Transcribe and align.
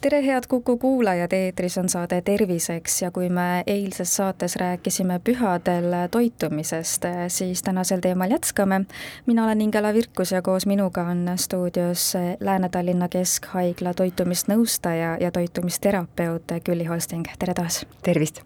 tere, 0.00 0.26
head 0.26 0.44
Kuku 0.48 0.76
kuulajad, 0.78 1.32
eetris 1.32 1.78
on 1.78 1.88
saade 1.88 2.22
Terviseks 2.24 3.02
ja 3.02 3.10
kui 3.10 3.28
me 3.28 3.64
eilses 3.66 4.14
saates 4.16 4.56
rääkisime 4.56 5.20
pühadel 5.24 5.92
toitumisest, 6.10 7.04
siis 7.28 7.62
tänasel 7.62 8.00
teemal 8.00 8.30
jätkame. 8.30 8.80
mina 9.26 9.44
olen 9.44 9.60
Ingela 9.60 9.94
Virkus 9.94 10.32
ja 10.32 10.42
koos 10.42 10.66
minuga 10.66 11.02
on 11.02 11.30
stuudios 11.36 12.14
Lääne-Tallinna 12.40 13.08
Keskhaigla 13.08 13.94
toitumisnõustaja 13.94 15.16
ja 15.20 15.30
toitumisterapeut 15.30 16.52
Külli 16.64 16.84
Holsting, 16.84 17.26
tere 17.38 17.54
taas! 17.54 17.86
tervist! 18.02 18.40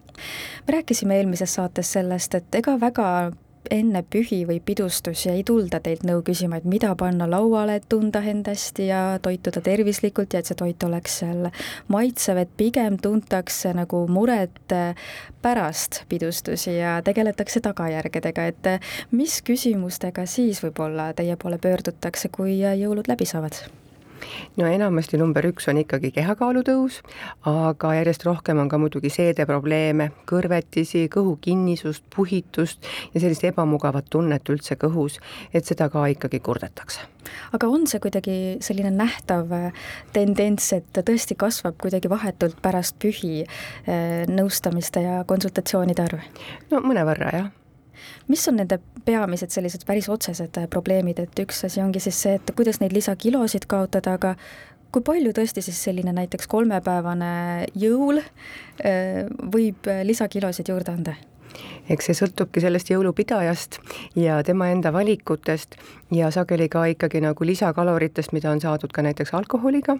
me 0.66 0.72
rääkisime 0.72 1.16
eelmises 1.16 1.54
saates 1.54 1.92
sellest, 1.92 2.34
et 2.34 2.54
ega 2.54 2.80
väga 2.80 3.32
enne 3.70 4.02
pühi 4.10 4.42
või 4.48 4.60
pidustusi 4.64 5.30
ei 5.32 5.44
tulda 5.46 5.80
teilt 5.84 6.04
nõu 6.06 6.22
küsima, 6.26 6.58
et 6.60 6.68
mida 6.68 6.94
panna 6.98 7.28
lauale, 7.30 7.78
et 7.80 7.88
tunda 7.88 8.22
end 8.24 8.48
hästi 8.50 8.88
ja 8.88 9.02
toituda 9.22 9.62
tervislikult 9.64 10.34
ja 10.34 10.42
et 10.42 10.50
see 10.50 10.58
toit 10.58 10.82
oleks 10.84 11.20
seal 11.22 11.48
maitsev, 11.88 12.42
et 12.44 12.56
pigem 12.56 12.98
tuntakse 13.02 13.74
nagu 13.76 14.04
muret 14.08 14.74
pärast 15.42 16.02
pidustusi 16.08 16.78
ja 16.78 16.98
tegeletakse 17.04 17.60
tagajärgedega, 17.64 18.50
et 18.52 18.70
mis 19.12 19.40
küsimustega 19.44 20.26
siis 20.26 20.62
võib-olla 20.64 21.12
teie 21.16 21.36
poole 21.36 21.58
pöördutakse, 21.58 22.32
kui 22.32 22.60
jõulud 22.60 23.08
läbi 23.10 23.28
saavad? 23.28 23.64
No 24.56 24.68
enamasti 24.68 25.18
number 25.20 25.46
üks 25.48 25.68
on 25.70 25.80
ikkagi 25.82 26.10
kehakaalu 26.14 26.64
tõus, 26.66 27.00
aga 27.48 27.94
järjest 27.98 28.26
rohkem 28.26 28.60
on 28.62 28.70
ka 28.72 28.78
muidugi 28.80 29.10
seedeprobleeme, 29.12 30.10
kõrvetisi, 30.30 31.06
kõhukinnisust, 31.12 32.04
puhitust 32.14 32.86
ja 33.14 33.22
sellist 33.22 33.46
ebamugavat 33.48 34.10
tunnet 34.10 34.48
üldse 34.52 34.78
kõhus, 34.80 35.20
et 35.54 35.66
seda 35.66 35.88
ka 35.92 36.06
ikkagi 36.12 36.40
kurdetakse. 36.44 37.08
aga 37.56 37.68
on 37.68 37.86
see 37.88 38.00
kuidagi 38.04 38.36
selline 38.60 38.90
nähtav 38.92 39.50
tendents, 40.12 40.72
et 40.76 41.02
tõesti 41.08 41.36
kasvab 41.38 41.78
kuidagi 41.80 42.10
vahetult 42.12 42.60
pärast 42.62 42.98
pühi 43.00 43.44
eh, 43.44 44.24
nõustamiste 44.28 45.02
ja 45.04 45.24
konsultatsioonide 45.28 46.08
arv? 46.08 46.24
no 46.70 46.84
mõnevõrra 46.84 47.34
jah 47.34 47.52
mis 48.28 48.44
on 48.48 48.58
nende 48.60 48.78
peamised 49.04 49.54
sellised 49.54 49.84
päris 49.88 50.08
otsesed 50.12 50.60
äh, 50.60 50.68
probleemid, 50.70 51.20
et 51.20 51.44
üks 51.44 51.64
asi 51.68 51.82
ongi 51.84 52.02
siis 52.02 52.20
see, 52.26 52.38
et 52.40 52.54
kuidas 52.56 52.80
neid 52.82 52.94
lisakilosid 52.96 53.68
kaotada, 53.70 54.16
aga 54.18 54.34
kui 54.94 55.02
palju 55.04 55.34
tõesti 55.34 55.64
siis 55.64 55.80
selline 55.88 56.14
näiteks 56.14 56.48
kolmepäevane 56.50 57.30
jõul 57.78 58.22
äh, 58.22 59.24
võib 59.54 59.90
lisakilosid 60.10 60.72
juurde 60.72 60.96
anda? 60.96 61.16
eks 61.92 62.08
see 62.08 62.16
sõltubki 62.18 62.62
sellest 62.64 62.90
jõulupidajast 62.90 63.78
ja 64.18 64.40
tema 64.46 64.70
enda 64.72 64.92
valikutest 64.94 65.76
ja 66.14 66.30
sageli 66.30 66.68
ka 66.68 66.84
ikkagi 66.90 67.20
nagu 67.24 67.46
lisakaloritest, 67.46 68.32
mida 68.32 68.50
on 68.50 68.60
saadud 68.60 68.92
ka 68.94 69.02
näiteks 69.02 69.34
alkoholiga 69.34 69.96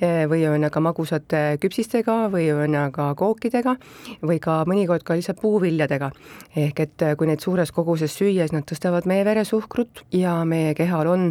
eh, 0.00 0.24
või 0.30 0.42
ühesõnaga 0.46 0.80
magusate 0.82 1.42
küpsistega 1.62 2.16
või 2.32 2.48
ühesõnaga 2.48 3.10
kookidega 3.18 3.74
või 4.22 4.38
ka 4.42 4.62
mõnikord 4.68 5.04
ka 5.06 5.16
lihtsalt 5.18 5.40
puuviljadega. 5.42 6.10
ehk 6.56 6.80
et 6.80 7.02
eh, 7.02 7.14
kui 7.16 7.28
neid 7.28 7.44
suures 7.44 7.72
koguses 7.72 8.14
süüa, 8.16 8.46
siis 8.46 8.54
nad 8.56 8.66
tõstavad 8.68 9.06
meie 9.06 9.24
veresuhkrut 9.24 10.04
ja 10.12 10.44
meie 10.44 10.74
kehal 10.78 11.10
on 11.12 11.26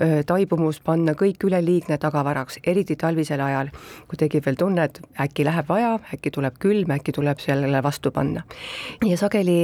eh, 0.00 0.22
taibumus 0.26 0.80
panna 0.80 1.12
kõik 1.12 1.44
üleliigne 1.44 1.98
tagavaraks, 1.98 2.60
eriti 2.66 2.96
talvisel 2.96 3.40
ajal, 3.40 3.72
kui 4.08 4.20
tekib 4.20 4.46
veel 4.46 4.56
tunne, 4.60 4.88
et 4.88 5.00
äkki 5.20 5.44
läheb 5.44 5.68
vaja, 5.68 5.98
äkki 6.14 6.30
tuleb 6.30 6.58
külm, 6.58 6.96
äkki 6.96 7.12
tuleb 7.12 7.42
sellele 7.42 7.82
vastu 7.82 8.10
panna. 8.10 8.42
ja 9.04 9.16
sageli 9.18 9.58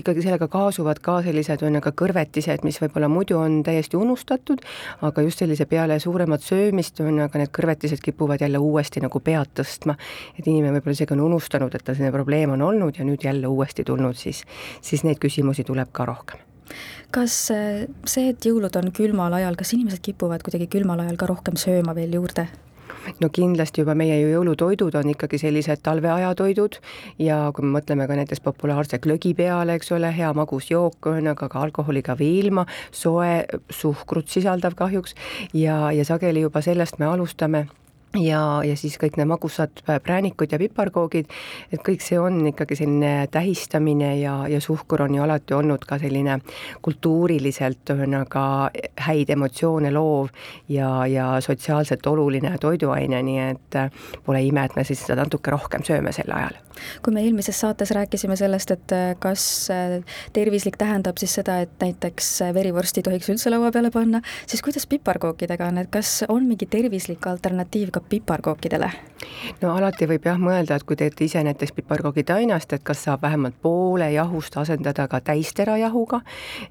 ikkagi 0.00 0.22
sellega 0.22 0.48
kaasuvad 0.48 1.00
ka 1.04 1.20
sellised 1.22 1.62
ühesõnaga 1.62 1.92
kõrvetised, 1.92 2.64
mis 2.64 2.80
võib-olla 2.80 3.08
muidu 3.08 3.33
muidu 3.34 3.38
on 3.38 3.62
täiesti 3.62 3.96
unustatud, 3.96 4.62
aga 5.02 5.22
just 5.22 5.38
sellise 5.42 5.66
peale 5.66 5.98
suuremat 5.98 6.42
söömist 6.42 7.00
on 7.00 7.20
aga 7.24 7.38
need 7.38 7.52
kõrvetised 7.54 8.02
kipuvad 8.02 8.40
jälle 8.40 8.58
uuesti 8.58 9.00
nagu 9.00 9.20
pead 9.20 9.50
tõstma. 9.54 9.96
et 10.38 10.46
inimene 10.46 10.78
võib-olla 10.78 10.94
isegi 10.94 11.14
on 11.14 11.20
unustanud, 11.20 11.74
et 11.74 11.84
tal 11.84 11.94
selline 11.94 12.12
probleem 12.12 12.50
on 12.50 12.62
olnud 12.62 12.98
ja 12.98 13.04
nüüd 13.04 13.24
jälle 13.24 13.46
uuesti 13.46 13.84
tulnud, 13.84 14.16
siis, 14.16 14.44
siis 14.80 15.04
neid 15.04 15.18
küsimusi 15.18 15.64
tuleb 15.64 15.88
ka 15.92 16.04
rohkem 16.04 16.38
kas 17.14 17.50
äh, 17.52 17.86
see, 18.06 18.30
et 18.30 18.44
jõulud 18.44 18.74
on 18.76 18.90
külmal 18.92 19.32
ajal, 19.32 19.54
kas 19.56 19.74
inimesed 19.74 20.00
kipuvad 20.02 20.42
kuidagi 20.42 20.66
külmal 20.66 21.00
ajal 21.00 21.16
ka 21.16 21.26
rohkem 21.26 21.56
sööma 21.56 21.94
veel 21.94 22.14
juurde? 22.14 22.48
No 23.20 23.30
kindlasti 23.32 23.82
juba 23.82 23.94
meie 23.98 24.16
ju 24.20 24.32
jõulutoidud 24.32 24.96
on 25.00 25.12
ikkagi 25.14 25.38
sellised 25.42 25.82
talveajatoidud 25.84 26.80
ja 27.22 27.38
kui 27.54 27.66
me 27.66 27.78
mõtleme 27.78 28.08
ka 28.08 28.18
näiteks 28.18 28.42
populaarse 28.44 28.98
glögi 28.98 29.34
peale, 29.34 29.78
eks 29.78 29.92
ole, 29.96 30.10
hea 30.14 30.32
magus 30.36 30.70
jook, 30.70 30.98
ühesõnaga 31.04 31.48
ka 31.48 31.62
alkoholiga 31.62 32.16
või 32.18 32.32
ilma, 32.42 32.66
soe, 32.92 33.44
suhkrut 33.70 34.28
sisaldav 34.28 34.76
kahjuks 34.78 35.16
ja, 35.52 35.90
ja 35.92 36.04
sageli 36.04 36.44
juba 36.44 36.62
sellest 36.64 36.98
me 36.98 37.08
alustame 37.10 37.66
ja, 38.20 38.62
ja 38.64 38.76
siis 38.78 38.96
kõik 39.00 39.18
need 39.18 39.28
magusad 39.30 39.82
präänikud 39.84 40.52
ja 40.52 40.58
piparkoogid, 40.60 41.30
et 41.72 41.82
kõik 41.84 42.02
see 42.04 42.18
on 42.20 42.40
ikkagi 42.50 42.78
selline 42.78 43.12
tähistamine 43.32 44.14
ja, 44.20 44.36
ja 44.50 44.60
suhkur 44.62 45.04
on 45.06 45.16
ju 45.16 45.24
alati 45.24 45.56
olnud 45.56 45.84
ka 45.88 45.98
selline 46.02 46.38
kultuuriliselt 46.84 47.94
ühesõnaga 47.94 48.44
häid 49.06 49.30
emotsioone 49.34 49.90
loov 49.94 50.30
ja, 50.68 51.06
ja 51.10 51.28
sotsiaalselt 51.44 52.06
oluline 52.06 52.54
toiduaine, 52.60 53.22
nii 53.26 53.40
et 53.48 53.78
pole 54.26 54.42
ime, 54.44 54.66
et 54.68 54.76
me 54.76 54.84
siis 54.86 55.02
seda 55.04 55.22
natuke 55.22 55.52
rohkem 55.54 55.84
sööme 55.86 56.12
sel 56.14 56.30
ajal. 56.34 56.60
kui 57.02 57.14
me 57.14 57.22
eelmises 57.22 57.60
saates 57.60 57.90
rääkisime 57.94 58.36
sellest, 58.36 58.70
et 58.74 58.94
kas 59.22 59.44
tervislik 60.34 60.78
tähendab 60.78 61.18
siis 61.22 61.34
seda, 61.38 61.60
et 61.64 61.74
näiteks 61.80 62.30
verivorsti 62.54 63.00
ei 63.00 63.08
tohiks 63.10 63.30
üldse 63.30 63.52
laua 63.52 63.70
peale 63.74 63.90
panna, 63.94 64.20
siis 64.46 64.62
kuidas 64.62 64.86
piparkookidega 64.90 65.68
on, 65.70 65.78
et 65.82 65.90
kas 65.92 66.24
on 66.28 66.46
mingi 66.48 66.66
tervislik 66.70 67.26
alternatiiv 67.30 67.94
ka 67.94 68.03
piparkookidele? 68.08 68.92
no 69.62 69.72
alati 69.76 70.06
võib 70.08 70.26
jah 70.26 70.38
mõelda, 70.40 70.76
et 70.76 70.84
kui 70.86 70.96
teete 70.98 71.24
ise 71.26 71.42
näiteks 71.44 71.72
piparkoogitainast, 71.76 72.72
et 72.76 72.84
kas 72.86 73.04
saab 73.06 73.22
vähemalt 73.24 73.56
poole 73.62 74.10
jahust 74.12 74.56
asendada 74.60 75.06
ka 75.08 75.20
täisterajahuga, 75.24 76.20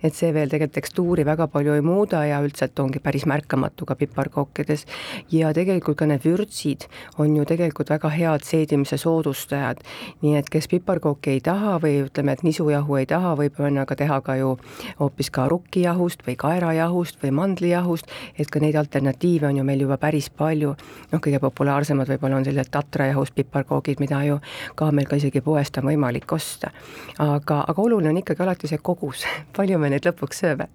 et 0.03 0.16
see 0.16 0.33
veel 0.33 0.51
tegelikult 0.51 0.77
tekstuuri 0.79 1.25
väga 1.25 1.47
palju 1.53 1.75
ei 1.77 1.83
muuda 1.85 2.23
ja 2.25 2.41
üldiselt 2.44 2.79
ongi 2.79 3.01
päris 3.03 3.25
märkamatu 3.29 3.85
ka 3.85 3.95
piparkookides. 3.95 4.85
ja 5.31 5.53
tegelikult 5.53 5.97
ka 5.97 6.05
need 6.09 6.23
vürtsid 6.25 6.88
on 7.17 7.35
ju 7.35 7.45
tegelikult 7.45 7.89
väga 7.89 8.09
head 8.09 8.45
seedimise 8.45 8.97
soodustajad, 8.97 9.83
nii 10.21 10.38
et 10.38 10.50
kes 10.50 10.67
piparkooki 10.67 11.38
ei 11.38 11.41
taha 11.41 11.77
või 11.83 12.03
ütleme, 12.07 12.33
et 12.33 12.44
nisujahu 12.44 13.00
ei 13.01 13.05
taha, 13.05 13.35
võib 13.39 13.59
ühesõnaga 13.59 13.95
teha 13.95 14.21
ka 14.21 14.35
ju 14.35 14.57
hoopis 15.00 15.29
ka 15.29 15.47
rukkijahust 15.51 16.25
või 16.27 16.35
kaerajahust 16.38 17.21
või 17.23 17.31
mandlijahust, 17.31 18.09
et 18.38 18.50
ka 18.50 18.59
neid 18.59 18.75
alternatiive 18.75 19.47
on 19.47 19.57
ju 19.57 19.63
meil 19.63 19.85
juba 19.85 19.97
päris 19.97 20.29
palju. 20.29 20.75
noh, 21.11 21.21
kõige 21.23 21.39
populaarsemad 21.44 22.09
võib-olla 22.13 22.39
on 22.39 22.47
sellised 22.47 22.72
tatrajahust 22.73 23.35
piparkoogid, 23.38 24.01
mida 24.03 24.22
ju 24.28 24.39
ka 24.79 24.89
meil 24.91 25.07
ka 25.09 25.19
isegi 25.19 25.41
poest 25.44 25.78
on 25.79 25.88
võimalik 25.89 26.31
osta. 26.35 26.72
aga, 27.19 27.63
aga 27.67 27.81
oluline 27.81 28.11
on 28.11 28.22
ikkagi 28.22 28.44
alati 28.44 28.69
see 28.72 28.81
kogus, 28.81 29.25
palju 29.57 29.79
me 29.79 29.91
neid 29.94 30.07
lõpuks 30.07 30.44
sööme. 30.44 30.67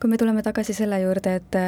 kui 0.00 0.10
me 0.10 0.18
tuleme 0.20 0.42
tagasi 0.46 0.74
selle 0.76 1.00
juurde, 1.02 1.34
et, 1.40 1.58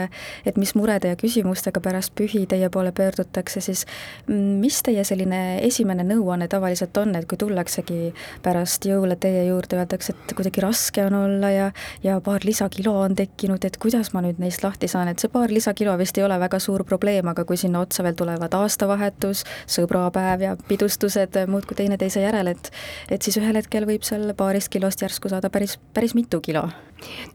et 0.46 0.56
mis 0.60 0.74
murede 0.78 1.12
ja 1.12 1.18
küsimustega 1.18 1.80
pärast 1.80 2.14
pühi 2.18 2.44
teie 2.46 2.68
poole 2.70 2.92
pöördutakse, 2.92 3.60
siis 3.60 3.86
mis 4.28 4.82
teie 4.82 5.04
selline 5.04 5.42
esimene 5.66 6.04
nõuanne 6.06 6.48
tavaliselt 6.48 6.96
on, 7.00 7.14
et 7.16 7.28
kui 7.28 7.38
tullaksegi 7.40 8.12
pärast 8.42 8.86
jõule 8.86 9.16
teie 9.20 9.46
juurde, 9.48 9.78
öeldakse, 9.80 10.14
et 10.14 10.34
kuidagi 10.36 10.62
raske 10.64 11.04
on 11.06 11.16
olla 11.22 11.50
ja, 11.52 11.70
ja 12.02 12.18
paar 12.24 12.44
lisakilo 12.44 12.94
on 13.02 13.16
tekkinud, 13.18 13.64
et 13.64 13.78
kuidas 13.82 14.12
ma 14.14 14.22
nüüd 14.24 14.40
neist 14.42 14.64
lahti 14.64 14.90
saan, 14.90 15.10
et 15.12 15.22
see 15.22 15.32
paar 15.32 15.52
lisakilo 15.52 15.94
vist 16.00 16.18
ei 16.18 16.26
ole 16.26 16.38
väga 16.42 16.60
suur 16.62 16.84
probleem, 16.88 17.28
aga 17.32 17.44
kui 17.48 17.58
sinna 17.60 17.82
otsa 17.82 18.01
veel 18.02 18.12
vahel 18.12 18.18
tulevad 18.18 18.54
aastavahetus, 18.54 19.44
sõbrapäev 19.66 20.42
ja 20.42 20.56
pidustused 20.68 21.36
muudkui 21.48 21.76
teineteise 21.76 22.20
järel, 22.20 22.52
et 22.52 22.70
et 23.10 23.22
siis 23.22 23.36
ühel 23.36 23.56
hetkel 23.56 23.86
võib 23.86 24.02
seal 24.02 24.34
paarist 24.36 24.68
kilost 24.68 25.02
järsku 25.02 25.28
saada 25.28 25.50
päris, 25.50 25.78
päris 25.94 26.14
mitu 26.14 26.40
kilo 26.40 26.68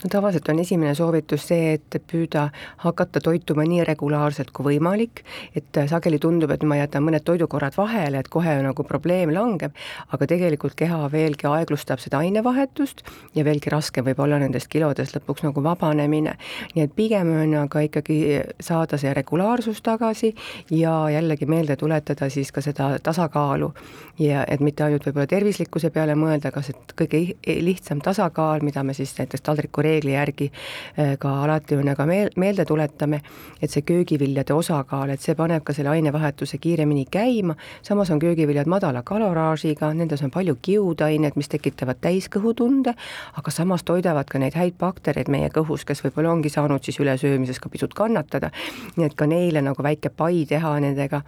no 0.04 0.10
tavaliselt 0.10 0.50
on 0.50 0.60
esimene 0.60 0.94
soovitus 0.96 1.48
see, 1.50 1.74
et 1.78 1.98
püüda 2.10 2.48
hakata 2.84 3.22
toituma 3.24 3.66
nii 3.68 3.84
regulaarselt 3.88 4.52
kui 4.56 4.74
võimalik, 4.74 5.24
et 5.56 5.80
sageli 5.90 6.20
tundub, 6.24 6.52
et 6.54 6.64
ma 6.68 6.80
jätan 6.80 7.06
mõned 7.06 7.26
toidukorrad 7.28 7.78
vahele, 7.78 8.22
et 8.22 8.30
kohe 8.32 8.58
nagu 8.64 8.86
probleem 8.88 9.34
langeb, 9.36 9.76
aga 10.14 10.30
tegelikult 10.30 10.78
keha 10.80 11.00
veelgi 11.14 11.50
aeglustab 11.50 12.02
seda 12.04 12.22
ainevahetust 12.24 13.04
ja 13.36 13.46
veelgi 13.48 13.74
raskem 13.74 14.08
võib 14.08 14.22
olla 14.24 14.40
nendest 14.42 14.72
kilodest 14.72 15.18
lõpuks 15.18 15.46
nagu 15.48 15.64
vabanemine. 15.64 16.38
nii 16.76 16.88
et 16.88 16.96
pigem 16.96 17.34
on 17.44 17.56
aga 17.64 17.84
ikkagi 17.88 18.18
saada 18.64 18.98
see 18.98 19.14
regulaarsus 19.14 19.82
tagasi 19.84 20.34
ja 20.72 21.10
jällegi 21.10 21.46
meelde 21.46 21.76
tuletada 21.76 22.30
siis 22.30 22.52
ka 22.52 22.62
seda 22.62 22.98
tasakaalu. 23.04 23.74
Ja 24.20 24.44
et 24.48 24.60
mitte 24.60 24.84
ainult 24.84 25.06
võib-olla 25.06 25.28
tervislikkuse 25.30 25.90
peale 25.94 26.16
mõelda, 26.18 26.50
aga 26.50 26.62
see 26.66 26.74
kõige 26.98 27.20
lihtsam 27.62 28.02
tasakaal, 28.02 28.64
mida 28.66 28.82
me 28.84 28.96
siis 28.98 29.14
näiteks 29.20 29.44
taldriku 29.46 29.84
reegli 29.86 30.16
järgi 30.16 30.50
äh, 30.50 31.14
ka 31.20 31.34
alati 31.44 31.78
on 31.78 31.92
aga 31.94 32.06
meel, 32.10 32.32
meelde 32.36 32.66
tuletame, 32.66 33.22
et 33.62 33.70
see 33.70 33.86
köögiviljade 33.86 34.56
osakaal, 34.58 35.14
et 35.14 35.22
see 35.22 35.36
paneb 35.38 35.64
ka 35.68 35.76
selle 35.78 35.94
ainevahetuse 35.94 36.58
kiiremini 36.58 37.06
käima, 37.12 37.56
samas 37.86 38.10
on 38.14 38.20
köögiviljad 38.20 38.68
madala 38.68 39.04
kaloraažiga, 39.06 39.92
nendes 39.94 40.24
on 40.26 40.34
palju 40.34 40.58
kiudainet, 40.62 41.38
mis 41.38 41.52
tekitavad 41.54 42.02
täiskõhutunde, 42.02 42.96
aga 43.38 43.54
samas 43.54 43.86
toidavad 43.86 44.30
ka 44.30 44.42
neid 44.42 44.58
häid 44.58 44.80
baktereid 44.82 45.30
meie 45.30 45.50
kõhus, 45.54 45.86
kes 45.86 46.02
võib-olla 46.06 46.34
ongi 46.34 46.50
saanud 46.54 46.84
siis 46.84 47.00
ülesöömises 47.04 47.62
ka 47.62 47.70
pisut 47.70 47.94
kannatada, 47.98 48.50
nii 48.98 49.06
et 49.08 49.18
ka 49.18 49.30
neile 49.30 49.62
nagu 49.62 49.84
väike 49.84 50.10
pai 50.10 50.47
teha 50.48 50.80
nendega 50.80 51.22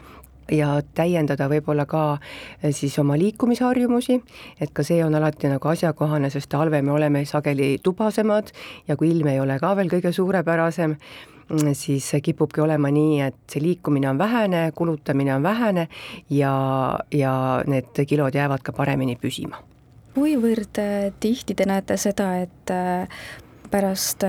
ja 0.52 0.80
täiendada 0.96 1.48
võib-olla 1.50 1.86
ka 1.90 2.04
eh, 2.18 2.72
siis 2.76 2.98
oma 3.02 3.18
liikumisharjumusi, 3.20 4.20
et 4.62 4.74
ka 4.74 4.86
see 4.86 5.02
on 5.06 5.16
alati 5.18 5.52
nagu 5.52 5.72
asjakohane, 5.72 6.30
sest 6.34 6.50
talvel 6.52 6.86
me 6.86 6.94
oleme 6.96 7.24
sageli 7.30 7.78
tubasemad 7.84 8.54
ja 8.88 8.98
kui 9.00 9.12
ilm 9.14 9.32
ei 9.32 9.42
ole 9.42 9.60
ka 9.62 9.76
veel 9.78 9.92
kõige 9.92 10.14
suurepärasem, 10.16 10.96
mm, 11.50 11.74
siis 11.78 12.12
kipubki 12.24 12.64
olema 12.66 12.92
nii, 12.94 13.20
et 13.30 13.40
see 13.52 13.64
liikumine 13.64 14.10
on 14.12 14.22
vähene, 14.22 14.70
kulutamine 14.76 15.36
on 15.36 15.46
vähene 15.46 15.88
ja, 16.34 16.54
ja 17.14 17.34
need 17.68 18.06
kilod 18.08 18.36
jäävad 18.36 18.66
ka 18.66 18.76
paremini 18.76 19.18
püsima. 19.20 19.62
kuivõrd 20.16 20.82
eh, 20.82 21.12
tihti 21.20 21.56
te 21.56 21.70
näete 21.70 21.98
seda, 21.98 22.34
et 22.42 22.74
eh, 22.74 23.22
pärast, 23.70 24.24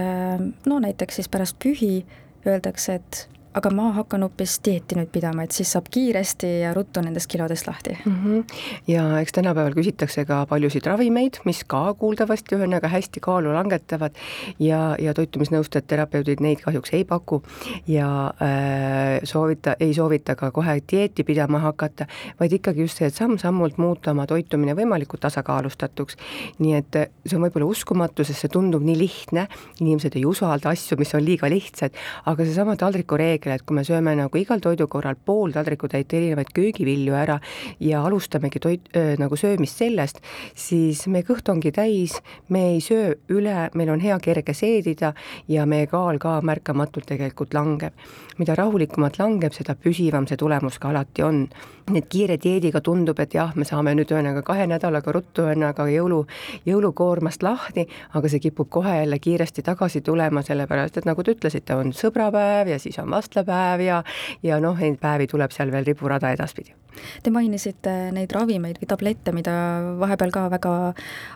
no 0.69 0.79
näiteks 0.85 1.17
siis 1.17 1.31
pärast 1.33 1.57
pühi 1.65 2.05
öeldakse, 2.45 2.99
et 3.01 3.29
aga 3.51 3.71
ma 3.75 3.89
hakkan 3.97 4.23
hoopis 4.23 4.59
dieeti 4.63 4.95
nüüd 4.95 5.09
pidama, 5.11 5.43
et 5.43 5.55
siis 5.55 5.73
saab 5.75 5.89
kiiresti 5.91 6.49
ja 6.63 6.71
ruttu 6.75 7.03
nendest 7.03 7.27
kilodest 7.31 7.67
lahti 7.67 7.97
mm. 7.99 8.19
-hmm. 8.25 8.45
ja 8.87 9.19
eks 9.19 9.33
tänapäeval 9.35 9.75
küsitakse 9.75 10.25
ka 10.25 10.45
paljusid 10.47 10.87
ravimeid, 10.87 11.41
mis 11.45 11.65
ka 11.67 11.95
kuuldavasti 11.99 12.55
ühesõnaga 12.55 12.89
hästi 12.89 13.21
kaalu 13.21 13.55
langetavad 13.55 14.15
ja, 14.59 14.95
ja 14.99 15.15
toitumisnõustajad, 15.15 15.87
terapeudid 15.87 16.41
neid 16.41 16.63
kahjuks 16.63 16.95
ei 16.95 17.05
paku 17.05 17.43
ja 17.87 18.31
äh, 18.43 19.19
soovita, 19.25 19.75
ei 19.81 19.95
soovita 19.95 20.37
ka 20.37 20.51
kohe 20.51 20.79
dieeti 20.93 21.25
pidama 21.25 21.59
hakata, 21.59 22.07
vaid 22.41 22.53
ikkagi 22.53 22.87
just 22.87 23.03
see, 23.03 23.11
et 23.11 23.19
samm-sammult 23.19 23.79
muuta 23.79 24.15
oma 24.15 24.27
toitumine 24.27 24.75
võimalikult 24.79 25.21
tasakaalustatuks. 25.27 26.17
nii 26.59 26.75
et 26.75 27.03
see 27.27 27.37
on 27.37 27.43
võib-olla 27.43 27.67
uskumatu, 27.67 28.25
sest 28.25 28.47
see 28.47 28.49
tundub 28.49 28.83
nii 28.83 28.99
lihtne, 28.99 29.49
inimesed 29.81 30.17
ei 30.17 30.25
usalda 30.25 30.71
asju, 30.71 30.97
mis 30.99 31.15
on 31.15 31.25
liiga 31.25 31.51
lihtsad, 31.51 31.91
aga 32.31 32.45
seesama 32.45 32.77
taldrikureegel, 32.77 33.40
reegel, 33.40 33.40
et 33.47 33.63
kui 33.67 33.77
me 33.77 33.85
sööme 33.87 34.15
nagu 34.19 34.39
igal 34.39 34.61
toidukorral 34.61 35.17
pool 35.25 35.53
taldrikutäit 35.55 36.13
erinevaid 36.13 36.53
köögivilju 36.55 37.15
ära 37.15 37.39
ja 37.81 38.05
alustamegi 38.05 38.61
toit 38.61 38.91
äh,, 38.97 39.15
nagu 39.19 39.37
söömist 39.37 39.81
sellest, 39.81 40.21
siis 40.55 41.07
meie 41.07 41.25
kõht 41.27 41.49
ongi 41.53 41.73
täis, 41.73 42.19
me 42.49 42.67
ei 42.75 42.81
söö 42.85 43.15
üle, 43.33 43.69
meil 43.75 43.91
on 43.91 44.01
hea 44.01 44.19
kerge 44.23 44.55
seedida 44.55 45.15
ja 45.49 45.67
meie 45.67 45.87
kaal 45.91 46.19
ka 46.19 46.41
märkamatult 46.43 47.07
tegelikult 47.07 47.55
langeb. 47.55 47.95
mida 48.41 48.55
rahulikumalt 48.57 49.19
langeb, 49.21 49.53
seda 49.53 49.75
püsivam 49.77 50.25
see 50.27 50.39
tulemus 50.41 50.79
ka 50.81 50.89
alati 50.89 51.23
on. 51.23 51.49
nii 51.91 51.99
et 51.99 52.09
kiire 52.09 52.37
dieediga 52.39 52.81
tundub, 52.81 53.19
et 53.19 53.35
jah, 53.35 53.53
me 53.57 53.65
saame 53.65 53.95
nüüd 53.95 54.13
ühesõnaga 54.13 54.43
kahe 54.47 54.67
nädalaga 54.71 55.13
ruttu 55.13 55.43
ühesõnaga 55.43 55.89
jõulu, 55.91 56.21
jõulukoormast 56.67 57.43
lahti, 57.43 57.87
aga 58.15 58.29
see 58.29 58.41
kipub 58.41 58.69
kohe 58.71 58.97
jälle 59.01 59.19
kiiresti 59.19 59.63
tagasi 59.63 60.01
tulema, 60.01 60.43
sellepärast 60.43 60.99
et 60.99 61.09
nagu 61.09 61.23
te 61.23 61.35
ütlesite, 61.35 61.75
on 61.75 61.93
sõbrapäev 61.97 62.73
ja 62.75 62.79
siis 62.79 62.99
on 63.03 63.11
vastu 63.11 63.30
vastlapäev 63.31 63.81
ja, 63.81 64.03
ja 64.43 64.61
noh, 64.61 64.79
neid 64.79 64.99
päevi 65.01 65.27
tuleb 65.27 65.51
seal 65.55 65.71
veel 65.73 65.85
riburada 65.87 66.31
edaspidi. 66.33 66.75
Te 67.23 67.31
mainisite 67.33 67.93
neid 68.15 68.33
ravimeid 68.35 68.81
või 68.81 68.89
tablette, 68.91 69.33
mida 69.35 69.53
vahepeal 70.01 70.33
ka 70.35 70.47
väga 70.53 70.73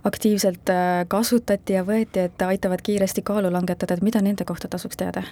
aktiivselt 0.08 0.70
äh, 0.72 1.04
kasutati 1.10 1.76
ja 1.76 1.84
võeti, 1.86 2.26
et 2.28 2.44
aitavad 2.44 2.82
kiiresti 2.84 3.24
kaalu 3.26 3.52
langetada, 3.54 3.96
et 3.96 4.04
mida 4.04 4.22
nende 4.24 4.46
kohta 4.48 4.70
tasuks 4.70 4.98
teada? 5.00 5.24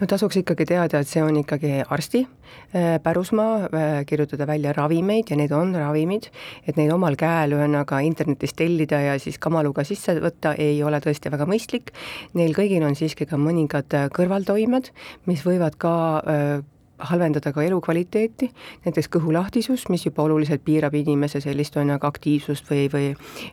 no 0.00 0.08
tasuks 0.10 0.38
ikkagi 0.40 0.66
teada, 0.68 1.00
et 1.00 1.10
see 1.10 1.22
on 1.24 1.36
ikkagi 1.40 1.82
arsti 1.84 2.24
äh, 2.24 2.96
pärusmaa, 3.04 3.54
äh, 3.68 3.94
kirjutada 4.08 4.46
välja 4.50 4.74
ravimeid 4.76 5.32
ja 5.32 5.38
need 5.40 5.54
on 5.56 5.74
ravimid, 5.76 6.30
et 6.68 6.78
neid 6.80 6.92
omal 6.94 7.18
käel 7.20 7.56
ühesõnaga 7.56 8.02
internetis 8.06 8.54
tellida 8.56 9.00
ja 9.00 9.16
siis 9.22 9.40
kamaluga 9.42 9.84
sisse 9.86 10.16
võtta 10.20 10.54
ei 10.60 10.82
ole 10.84 11.00
tõesti 11.04 11.32
väga 11.32 11.48
mõistlik. 11.48 11.94
Neil 12.38 12.54
kõigil 12.56 12.84
on 12.86 12.96
siiski 12.98 13.26
ka 13.28 13.38
mõningad 13.40 13.92
kõrvaltoimed, 14.14 14.92
mis 15.30 15.44
võivad 15.46 15.78
ka 15.80 15.94
halvendada 16.98 17.52
ka 17.52 17.62
elukvaliteeti, 17.62 18.50
näiteks 18.84 19.08
kõhulahtisus, 19.16 19.88
mis 19.90 20.04
juba 20.06 20.22
oluliselt 20.22 20.62
piirab 20.64 20.94
inimese 20.94 21.40
sellist 21.42 21.76
on 21.76 21.90
nagu 21.90 22.06
aktiivsust 22.06 22.70
või, 22.70 22.86
või 22.92 23.08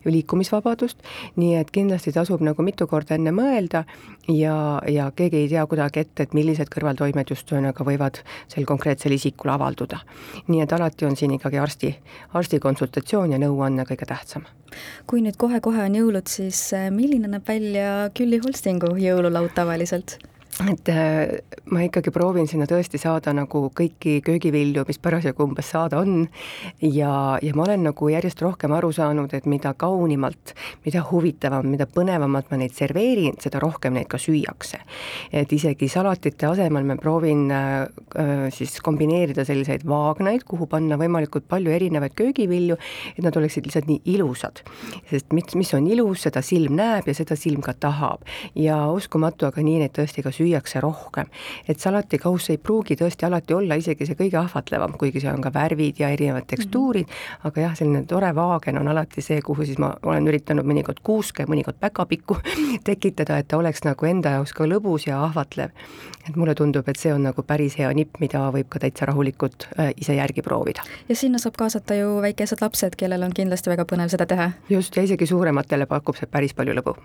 liikumisvabadust, 0.05 1.01
nii 1.41 1.55
et 1.59 1.71
kindlasti 1.73 2.13
tasub 2.13 2.43
nagu 2.45 2.63
mitu 2.65 2.87
korda 2.87 3.17
enne 3.17 3.33
mõelda 3.35 3.83
ja, 4.29 4.55
ja 4.87 5.09
keegi 5.15 5.43
ei 5.43 5.49
tea 5.49 5.65
kuidagi 5.65 6.05
ette, 6.05 6.23
et 6.23 6.35
millised 6.37 6.69
kõrvaltoimed 6.73 7.33
just 7.33 7.49
ühesõnaga 7.51 7.85
võivad 7.85 8.21
sel 8.51 8.65
konkreetsel 8.69 9.17
isikul 9.17 9.53
avalduda. 9.53 10.01
nii 10.47 10.61
et 10.61 10.73
alati 10.73 11.05
on 11.05 11.15
siin 11.15 11.35
ikkagi 11.37 11.57
arsti, 11.57 11.95
arsti 12.33 12.59
konsultatsioon 12.59 13.31
ja 13.31 13.41
nõuanne 13.41 13.85
kõige 13.89 14.05
tähtsam. 14.05 14.45
kui 15.07 15.21
nüüd 15.21 15.37
kohe-kohe 15.37 15.83
on 15.83 15.95
jõulud, 15.95 16.27
siis 16.27 16.73
äh, 16.73 16.91
milline 16.91 17.27
näeb 17.27 17.47
välja 17.47 18.09
Külli 18.13 18.39
Holstingu 18.43 18.95
jõululaud 18.97 19.53
tavaliselt? 19.55 20.19
Et 20.59 20.89
äh, 20.89 21.39
ma 21.71 21.81
ikkagi 21.85 22.11
proovin 22.13 22.47
sinna 22.49 22.67
tõesti 22.69 22.99
saada 22.99 23.31
nagu 23.33 23.63
kõiki 23.75 24.17
köögivilju, 24.25 24.83
mis 24.87 24.99
parasjagu 25.01 25.45
umbes 25.45 25.69
saada 25.71 26.01
on 26.01 26.25
ja, 26.83 27.37
ja 27.41 27.53
ma 27.55 27.63
olen 27.63 27.85
nagu 27.87 28.09
järjest 28.11 28.43
rohkem 28.43 28.75
aru 28.75 28.91
saanud, 28.93 29.31
et 29.33 29.47
mida 29.49 29.71
kaunimalt, 29.79 30.53
mida 30.85 31.05
huvitavam, 31.07 31.69
mida 31.71 31.87
põnevamalt 31.87 32.51
ma 32.51 32.59
neid 32.59 32.75
serveerin, 32.75 33.37
seda 33.41 33.61
rohkem 33.63 33.95
neid 33.95 34.09
ka 34.11 34.19
süüakse. 34.21 34.81
et 35.31 35.51
isegi 35.51 35.87
salatite 35.89 36.49
asemel 36.49 36.85
ma 36.85 36.99
proovin 36.99 37.47
äh, 37.51 37.87
äh, 38.19 38.45
siis 38.53 38.81
kombineerida 38.83 39.47
selliseid 39.47 39.87
vaagnaid, 39.87 40.43
kuhu 40.43 40.67
panna 40.67 40.99
võimalikult 40.99 41.47
palju 41.47 41.71
erinevaid 41.71 42.15
köögivilju, 42.17 42.77
et 43.15 43.23
nad 43.23 43.37
oleksid 43.39 43.65
lihtsalt 43.65 43.87
nii 43.87 44.01
ilusad. 44.17 44.61
sest 45.09 45.31
mis, 45.31 45.55
mis 45.55 45.73
on 45.79 45.87
ilus, 45.87 46.27
seda 46.27 46.43
silm 46.43 46.75
näeb 46.75 47.07
ja 47.07 47.15
seda 47.15 47.39
silm 47.39 47.63
ka 47.63 47.73
tahab 47.73 48.27
ja 48.55 48.83
uskumatu, 48.91 49.47
aga 49.47 49.63
nii 49.63 49.79
neid 49.85 49.95
tõesti 49.95 50.21
ka 50.21 50.29
süüakse 50.29 50.40
süüakse 50.41 50.81
rohkem. 50.81 51.29
et 51.67 51.79
salatikauss 51.79 52.49
ei 52.49 52.57
pruugi 52.57 52.97
tõesti 52.99 53.25
alati 53.27 53.53
olla 53.53 53.77
isegi 53.79 54.05
see 54.05 54.17
kõige 54.19 54.39
ahvatlevam, 54.41 54.97
kuigi 54.99 55.21
seal 55.23 55.37
on 55.37 55.45
ka 55.45 55.53
värvid 55.53 55.99
ja 56.01 56.09
erinevad 56.09 56.47
tekstuurid 56.49 57.07
mm, 57.07 57.13
-hmm. 57.13 57.47
aga 57.49 57.61
jah, 57.61 57.75
selline 57.77 58.03
tore 58.09 58.33
vaagen 58.35 58.77
on 58.77 58.87
alati 58.87 59.21
see, 59.21 59.41
kuhu 59.41 59.65
siis 59.65 59.77
ma 59.77 59.93
olen 60.03 60.27
üritanud 60.27 60.65
mõnikord 60.65 61.01
kuuske, 61.03 61.45
mõnikord 61.45 61.79
päkapikku 61.79 62.37
tekitada, 62.89 63.37
et 63.37 63.47
ta 63.47 63.57
oleks 63.57 63.85
nagu 63.85 64.05
enda 64.05 64.37
jaoks 64.37 64.53
ka 64.57 64.65
lõbus 64.65 65.07
ja 65.07 65.23
ahvatlev. 65.23 65.69
et 66.29 66.35
mulle 66.35 66.55
tundub, 66.55 66.87
et 66.89 66.99
see 66.99 67.13
on 67.13 67.23
nagu 67.23 67.43
päris 67.43 67.77
hea 67.77 67.89
nipp, 67.93 68.19
mida 68.19 68.43
võib 68.53 68.69
ka 68.69 68.79
täitsa 68.79 69.05
rahulikult 69.09 69.67
äh, 69.79 69.93
ise 69.97 70.15
järgi 70.15 70.41
proovida. 70.41 70.81
ja 71.09 71.15
sinna 71.15 71.37
saab 71.37 71.57
kaasata 71.57 71.95
ju 71.95 72.21
väikesed 72.21 72.61
lapsed, 72.61 72.95
kellel 72.97 73.23
on 73.23 73.33
kindlasti 73.33 73.69
väga 73.69 73.85
põnev 73.85 74.13
seda 74.13 74.25
teha. 74.25 74.51
just, 74.69 74.95
ja 74.97 75.03
isegi 75.03 75.25
suurematele 75.25 75.85
pakub 75.85 76.15
see 76.15 76.29
päris 76.31 76.53
palju 76.53 76.77
lõbu. 76.77 76.97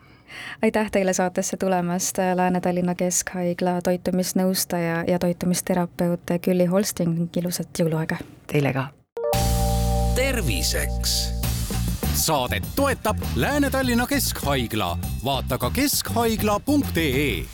Aitäh 0.63 0.91
teile 0.91 1.13
saatesse 1.13 1.57
tulemast, 1.57 2.19
Lääne-Tallinna 2.35 2.95
Kesk 2.95 3.27
Keskhaigla 3.27 3.83
toitumisnõustaja 3.83 5.05
ja 5.07 5.19
toitumisterapeut 5.19 6.21
Külli 6.43 6.67
Holsting, 6.67 7.29
ilusat 7.37 7.69
jõuluaega! 7.79 8.17
Teile 8.47 8.73
ka! 8.73 8.89
terviseks 10.17 11.13
saadet 12.15 12.65
toetab 12.77 13.17
Lääne-Tallinna 13.37 14.07
Keskhaigla, 14.07 14.99
vaata 15.25 15.59
ka 15.59 15.71
keskhaigla.ee 15.71 17.45